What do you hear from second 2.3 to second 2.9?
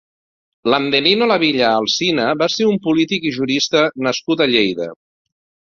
va ser un